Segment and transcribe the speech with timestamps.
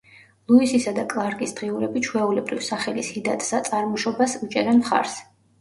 [0.51, 5.17] ლუისისა და კლარკის დღიურები ჩვეულებრივ, სახელის ჰიდატსა წარმოშობას უჭერენ მხარს.